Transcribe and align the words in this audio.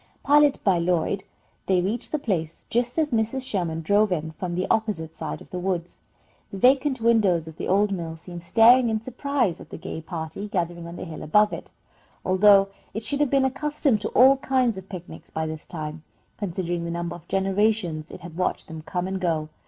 Piloted 0.25 0.63
by 0.63 0.79
Lloyd, 0.79 1.23
they 1.67 1.79
reached 1.79 2.11
the 2.11 2.17
place 2.17 2.65
just 2.71 2.97
as 2.97 3.11
Mrs. 3.11 3.43
Sherman 3.47 3.83
drove 3.83 4.11
in 4.11 4.31
from 4.31 4.55
the 4.55 4.65
opposite 4.67 5.15
side 5.15 5.41
of 5.41 5.51
the 5.51 5.59
woods. 5.59 5.99
The 6.49 6.57
vacant 6.57 7.01
windows 7.01 7.47
of 7.47 7.57
the 7.57 7.67
old 7.67 7.91
mill 7.91 8.17
seemed 8.17 8.41
staring 8.41 8.89
in 8.89 8.99
surprise 9.03 9.61
at 9.61 9.69
the 9.69 9.77
gay 9.77 10.01
party 10.01 10.47
gathering 10.47 10.87
on 10.87 10.95
the 10.95 11.05
hill 11.05 11.21
above 11.21 11.53
it, 11.53 11.69
although 12.25 12.69
it 12.95 13.03
should 13.03 13.19
have 13.19 13.29
been 13.29 13.45
accustomed 13.45 14.01
to 14.01 14.09
all 14.17 14.37
kinds 14.37 14.75
of 14.75 14.89
picnics 14.89 15.29
by 15.29 15.45
this 15.45 15.67
time, 15.67 16.01
considering 16.39 16.83
the 16.83 16.89
number 16.89 17.15
of 17.15 17.27
generations 17.27 18.09
it 18.09 18.21
had 18.21 18.35
watched 18.35 18.67
them 18.69 18.81
come 18.81 19.07
and 19.07 19.21
go. 19.21 19.49